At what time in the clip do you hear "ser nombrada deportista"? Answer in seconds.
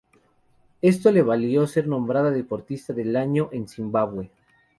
1.67-2.91